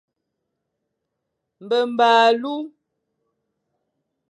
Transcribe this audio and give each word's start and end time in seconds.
Mbemba 1.63 2.07
alu. 2.27 2.53